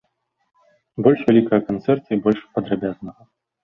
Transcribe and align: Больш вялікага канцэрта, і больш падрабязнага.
Больш 1.09 1.21
вялікага 1.29 1.61
канцэрта, 1.69 2.07
і 2.13 2.21
больш 2.27 2.39
падрабязнага. 2.59 3.21